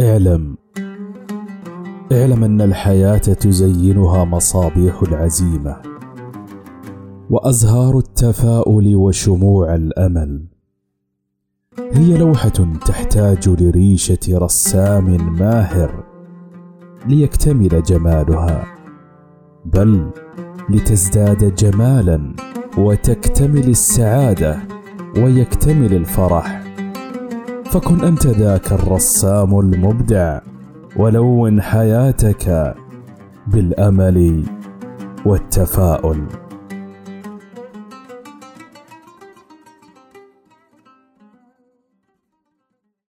اعلم. 0.00 0.56
اعلم 2.12 2.44
أن 2.44 2.60
الحياة 2.60 3.18
تزينها 3.18 4.24
مصابيح 4.24 5.02
العزيمة 5.02 5.76
وأزهار 7.30 7.98
التفاؤل 7.98 8.96
وشموع 8.96 9.74
الأمل. 9.74 10.44
هي 11.92 12.18
لوحة 12.18 12.78
تحتاج 12.86 13.48
لريشة 13.48 14.18
رسام 14.28 15.38
ماهر 15.38 16.04
ليكتمل 17.06 17.82
جمالها 17.82 18.64
بل 19.64 20.10
لتزداد 20.70 21.54
جمالا 21.54 22.34
وتكتمل 22.78 23.68
السعادة 23.68 24.58
ويكتمل 25.16 25.94
الفرح. 25.94 26.59
فكن 27.70 28.04
انت 28.04 28.26
ذاك 28.26 28.72
الرسام 28.72 29.60
المبدع 29.60 30.40
ولون 30.96 31.62
حياتك 31.62 32.74
بالأمل 33.46 34.44
والتفاؤل. 35.26 36.26